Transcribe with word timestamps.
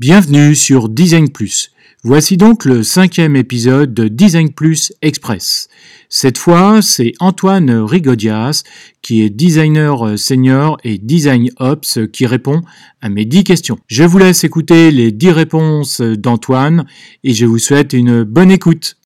Bienvenue 0.00 0.54
sur 0.54 0.88
Design 0.88 1.28
Plus. 1.28 1.72
Voici 2.04 2.38
donc 2.38 2.64
le 2.64 2.82
cinquième 2.82 3.36
épisode 3.36 3.92
de 3.92 4.08
Design 4.08 4.50
Plus 4.50 4.94
Express. 5.02 5.68
Cette 6.08 6.38
fois, 6.38 6.80
c'est 6.80 7.12
Antoine 7.20 7.70
Rigodias, 7.70 8.62
qui 9.02 9.20
est 9.20 9.28
designer 9.28 10.18
senior 10.18 10.78
et 10.84 10.96
design 10.96 11.50
ops, 11.58 11.98
qui 12.14 12.24
répond 12.24 12.62
à 13.02 13.10
mes 13.10 13.26
dix 13.26 13.44
questions. 13.44 13.78
Je 13.88 14.04
vous 14.04 14.16
laisse 14.16 14.42
écouter 14.42 14.90
les 14.90 15.12
dix 15.12 15.32
réponses 15.32 16.00
d'Antoine 16.00 16.86
et 17.22 17.34
je 17.34 17.44
vous 17.44 17.58
souhaite 17.58 17.92
une 17.92 18.24
bonne 18.24 18.50
écoute. 18.50 18.96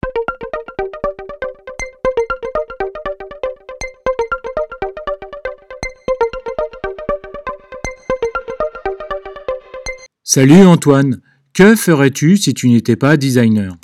Salut 10.37 10.67
Antoine, 10.67 11.21
que 11.53 11.77
ferais-tu 11.77 12.37
si 12.39 12.55
tu 12.55 12.69
n'étais 12.69 12.97
pas 12.97 13.17
designer? 13.17 13.77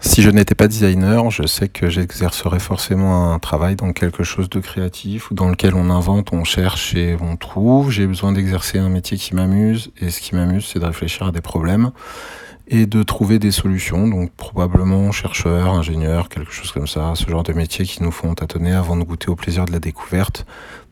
Si 0.00 0.22
je 0.22 0.30
n'étais 0.30 0.54
pas 0.54 0.66
designer, 0.66 1.30
je 1.30 1.46
sais 1.46 1.68
que 1.68 1.90
j'exercerais 1.90 2.58
forcément 2.58 3.34
un 3.34 3.38
travail 3.38 3.76
dans 3.76 3.92
quelque 3.92 4.24
chose 4.24 4.48
de 4.48 4.60
créatif 4.60 5.30
dans 5.30 5.50
lequel 5.50 5.74
on 5.74 5.90
invente, 5.90 6.32
on 6.32 6.42
cherche 6.42 6.94
et 6.94 7.18
on 7.20 7.36
trouve. 7.36 7.90
J'ai 7.90 8.06
besoin 8.06 8.32
d'exercer 8.32 8.78
un 8.78 8.88
métier 8.88 9.18
qui 9.18 9.34
m'amuse 9.34 9.90
et 10.00 10.08
ce 10.08 10.22
qui 10.22 10.34
m'amuse, 10.34 10.70
c'est 10.72 10.78
de 10.78 10.86
réfléchir 10.86 11.26
à 11.26 11.32
des 11.32 11.42
problèmes 11.42 11.90
et 12.66 12.86
de 12.86 13.02
trouver 13.02 13.38
des 13.38 13.50
solutions. 13.50 14.08
Donc 14.08 14.32
probablement 14.32 15.12
chercheur, 15.12 15.68
ingénieur, 15.68 16.30
quelque 16.30 16.50
chose 16.50 16.72
comme 16.72 16.86
ça, 16.86 17.12
ce 17.14 17.28
genre 17.28 17.42
de 17.42 17.52
métiers 17.52 17.84
qui 17.84 18.02
nous 18.02 18.10
font 18.10 18.34
tâtonner 18.34 18.72
avant 18.72 18.96
de 18.96 19.04
goûter 19.04 19.28
au 19.28 19.36
plaisir 19.36 19.66
de 19.66 19.72
la 19.72 19.80
découverte. 19.80 20.46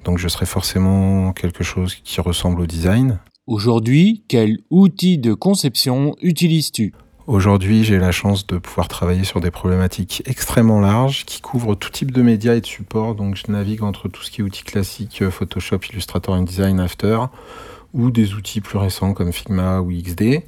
Donc 0.04 0.18
je 0.18 0.28
serais 0.28 0.44
forcément 0.44 1.32
quelque 1.32 1.64
chose 1.64 1.94
qui 1.94 2.20
ressemble 2.20 2.60
au 2.60 2.66
design, 2.66 3.20
Aujourd'hui, 3.48 4.22
quel 4.28 4.58
outil 4.70 5.18
de 5.18 5.34
conception 5.34 6.14
utilises-tu? 6.22 6.94
Aujourd'hui, 7.26 7.82
j'ai 7.82 7.98
la 7.98 8.12
chance 8.12 8.46
de 8.46 8.56
pouvoir 8.56 8.86
travailler 8.86 9.24
sur 9.24 9.40
des 9.40 9.50
problématiques 9.50 10.22
extrêmement 10.26 10.78
larges 10.78 11.24
qui 11.24 11.40
couvrent 11.40 11.74
tout 11.74 11.90
type 11.90 12.12
de 12.12 12.22
médias 12.22 12.54
et 12.54 12.60
de 12.60 12.66
supports. 12.66 13.16
Donc, 13.16 13.34
je 13.34 13.50
navigue 13.50 13.82
entre 13.82 14.08
tout 14.08 14.22
ce 14.22 14.30
qui 14.30 14.42
est 14.42 14.44
outils 14.44 14.62
classiques, 14.62 15.22
euh, 15.22 15.30
Photoshop, 15.32 15.80
Illustrator, 15.90 16.36
InDesign, 16.36 16.78
After, 16.78 17.18
ou 17.92 18.12
des 18.12 18.34
outils 18.34 18.60
plus 18.60 18.78
récents 18.78 19.12
comme 19.12 19.32
Figma 19.32 19.80
ou 19.80 19.90
XD. 19.90 20.44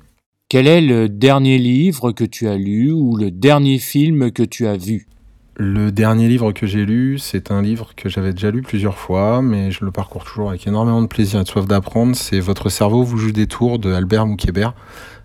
Quel 0.48 0.68
est 0.68 0.80
le 0.80 1.08
dernier 1.08 1.58
livre 1.58 2.12
que 2.12 2.22
tu 2.22 2.46
as 2.46 2.56
lu 2.56 2.92
ou 2.92 3.16
le 3.16 3.32
dernier 3.32 3.80
film 3.80 4.30
que 4.30 4.44
tu 4.44 4.68
as 4.68 4.76
vu? 4.76 5.08
Le 5.56 5.92
dernier 5.92 6.28
livre 6.28 6.52
que 6.52 6.66
j'ai 6.66 6.84
lu, 6.84 7.18
c'est 7.18 7.50
un 7.50 7.62
livre 7.62 7.92
que 7.96 8.08
j'avais 8.08 8.32
déjà 8.32 8.50
lu 8.50 8.62
plusieurs 8.62 8.98
fois, 8.98 9.40
mais 9.40 9.70
je 9.70 9.84
le 9.84 9.92
parcours 9.92 10.24
toujours 10.24 10.50
avec 10.50 10.66
énormément 10.66 11.00
de 11.00 11.06
plaisir 11.06 11.40
et 11.40 11.44
de 11.44 11.48
soif 11.48 11.66
d'apprendre. 11.66 12.16
C'est 12.16 12.40
Votre 12.40 12.68
cerveau 12.68 13.04
vous 13.04 13.18
joue 13.18 13.30
des 13.30 13.46
tours 13.46 13.78
de 13.78 13.92
Albert 13.92 14.26
Moukébert. 14.26 14.74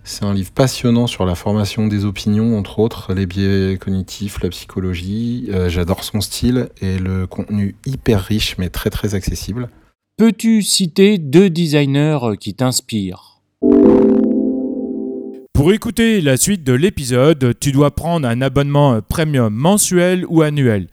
C'est 0.04 0.24
un 0.24 0.32
livre 0.32 0.52
passionnant 0.52 1.06
sur 1.06 1.26
la 1.26 1.34
formation 1.34 1.86
des 1.86 2.04
opinions, 2.04 2.56
entre 2.56 2.78
autres, 2.78 3.12
les 3.12 3.26
biais 3.26 3.76
cognitifs, 3.78 4.40
la 4.42 4.48
psychologie. 4.48 5.48
Euh, 5.50 5.68
j'adore 5.68 6.04
son 6.04 6.20
style 6.20 6.68
et 6.80 6.98
le 6.98 7.26
contenu 7.26 7.74
hyper 7.84 8.22
riche, 8.22 8.56
mais 8.58 8.70
très 8.70 8.90
très 8.90 9.14
accessible. 9.14 9.68
Peux-tu 10.16 10.62
citer 10.62 11.18
deux 11.18 11.50
designers 11.50 12.36
qui 12.38 12.54
t'inspirent? 12.54 13.29
Pour 15.60 15.74
écouter 15.74 16.22
la 16.22 16.38
suite 16.38 16.64
de 16.64 16.72
l'épisode, 16.72 17.54
tu 17.60 17.70
dois 17.70 17.94
prendre 17.94 18.26
un 18.26 18.40
abonnement 18.40 19.02
premium 19.02 19.52
mensuel 19.52 20.24
ou 20.26 20.40
annuel. 20.40 20.86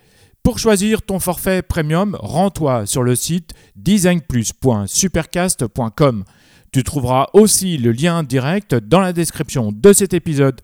Pour 0.43 0.59
choisir 0.59 1.03
ton 1.03 1.19
forfait 1.19 1.61
premium, 1.61 2.17
rends-toi 2.19 2.85
sur 2.85 3.01
le 3.01 3.15
site 3.15 3.53
designplus.supercast.com. 3.77 6.25
Tu 6.73 6.83
trouveras 6.83 7.27
aussi 7.31 7.77
le 7.77 7.93
lien 7.93 8.23
direct 8.23 8.75
dans 8.75 8.99
la 8.99 9.13
description 9.13 9.71
de 9.71 9.93
cet 9.93 10.13
épisode. 10.13 10.59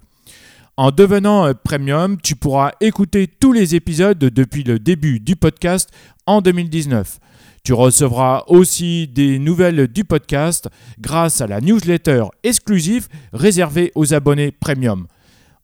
En 0.76 0.90
devenant 0.90 1.54
premium, 1.54 2.18
tu 2.20 2.36
pourras 2.36 2.72
écouter 2.82 3.28
tous 3.28 3.54
les 3.54 3.76
épisodes 3.76 4.18
depuis 4.18 4.64
le 4.64 4.80
début 4.80 5.20
du 5.20 5.36
podcast 5.36 5.92
en 6.26 6.42
2019. 6.42 7.20
Tu 7.64 7.74
recevras 7.74 8.44
aussi 8.48 9.08
des 9.08 9.38
nouvelles 9.38 9.88
du 9.88 10.04
podcast 10.04 10.70
grâce 11.00 11.42
à 11.42 11.48
la 11.48 11.62
newsletter 11.62 12.24
exclusive 12.42 13.08
réservée 13.34 13.92
aux 13.94 14.16
abonnés 14.16 14.52
premium. 14.52 15.06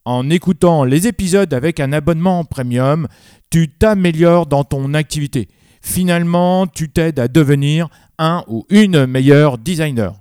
En 0.04 0.30
écoutant 0.30 0.84
les 0.84 1.08
épisodes 1.08 1.52
avec 1.52 1.80
un 1.80 1.92
abonnement 1.92 2.44
premium, 2.44 3.08
tu 3.50 3.68
t'améliores 3.68 4.46
dans 4.46 4.62
ton 4.62 4.94
activité. 4.94 5.48
Finalement, 5.82 6.68
tu 6.68 6.88
t'aides 6.88 7.18
à 7.18 7.26
devenir 7.26 7.88
un 8.16 8.44
ou 8.46 8.64
une 8.70 9.06
meilleure 9.06 9.58
designer. 9.58 10.19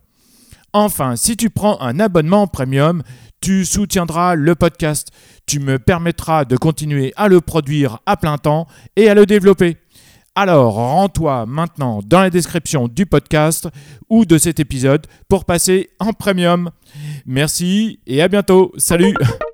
Enfin, 0.74 1.16
si 1.16 1.35
tu 1.35 1.50
prends 1.50 1.80
un 1.81 2.00
abonnement 2.00 2.47
premium, 2.47 3.02
tu 3.41 3.66
soutiendras 3.66 4.35
le 4.35 4.56
podcast. 4.56 5.09
Tu 5.46 5.59
me 5.59 5.80
permettras 5.80 6.46
de 6.46 6.57
continuer 6.57 7.13
à 7.16 7.28
le 7.28 7.41
produire 7.41 8.00
à 8.06 8.18
plein 8.18 8.38
temps 8.38 8.68
et 8.96 9.09
à 9.09 9.16
le 9.16 9.25
développer. 9.25 9.78
Alors, 10.35 10.75
rends-toi 10.75 11.46
maintenant 11.47 12.02
dans 12.06 12.22
la 12.22 12.29
description 12.29 12.88
du 12.88 13.06
podcast 13.06 13.68
ou 14.09 14.25
de 14.25 14.38
cet 14.38 14.59
épisode 14.59 15.08
pour 15.28 15.46
passer 15.46 15.90
en 16.00 16.13
premium. 16.13 16.69
Merci 17.25 18.00
et 18.06 18.22
à 18.22 18.28
bientôt. 18.28 18.72
Salut 18.78 19.16